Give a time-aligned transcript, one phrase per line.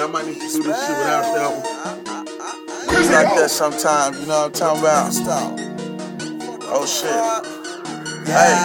[0.00, 1.60] Yeah, I might need to do this shit without that one.
[2.88, 5.12] It's like that sometimes, you know what I'm talking about?
[6.72, 7.12] Oh shit.
[8.24, 8.56] Hey,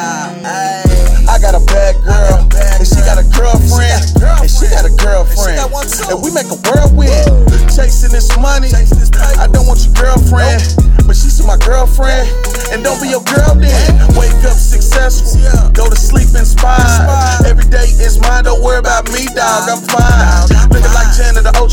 [1.28, 2.40] I got a bad girl,
[2.80, 7.28] and she got a girlfriend, and she got a girlfriend, and we make a whirlwind,
[7.68, 8.72] chasing this money.
[8.72, 10.64] I don't want your girlfriend,
[11.04, 12.32] but she's my girlfriend,
[12.72, 13.92] and don't be your girl then.
[14.16, 15.36] Wake up successful,
[15.76, 17.44] go to sleep inspired.
[17.44, 19.68] Every day is mine, don't worry about me, dog.
[19.68, 20.65] I'm fine.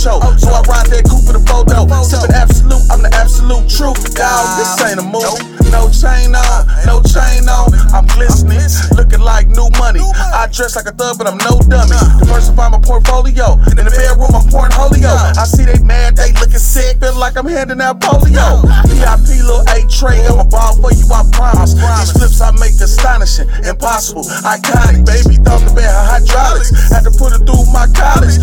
[0.02, 1.86] Ocho, so I ride that coupe with a photo.
[2.02, 4.58] Sipping Absolut, I'm the absolute truth, dog.
[4.58, 5.62] This ain't a movie.
[5.70, 7.70] No chain on, no chain on.
[7.94, 8.66] I'm glistening,
[8.98, 10.02] looking like new money.
[10.02, 11.94] I dress like a thug, but I'm no dummy.
[12.18, 13.54] Diversify my portfolio.
[13.70, 15.14] In the bedroom, I'm pouring holio.
[15.38, 18.66] I see they mad, they looking sick, feel like I'm handing out polio.
[18.90, 21.78] VIP little A tray, I'm a ball for you, I promise.
[21.78, 25.06] These flips I make astonishing, impossible, iconic.
[25.06, 26.74] Baby, thought about her hydraulics.
[26.90, 28.34] Had to put it through my college.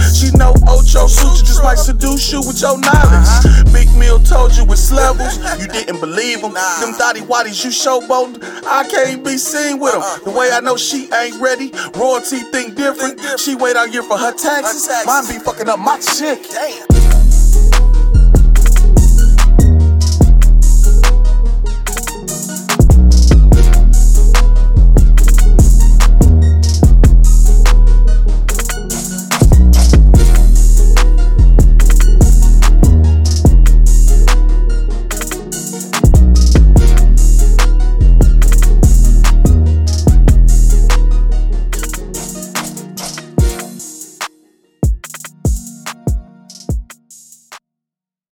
[1.10, 3.74] Ocho Sutra just might seduce you with your knowledge.
[3.74, 6.54] Big Mill told you it's levels, you didn't believe him.
[6.54, 10.04] Them thotty waddies you showboating, I can't be seen with them.
[10.26, 13.20] The way I know she ain't ready, royalty think different.
[13.40, 14.88] She wait all year for her taxes.
[15.06, 16.40] Mine be fucking up my chick.